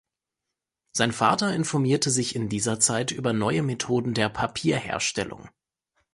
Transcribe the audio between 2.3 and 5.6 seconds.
in dieser Zeit über neue Methoden der Papierherstellung.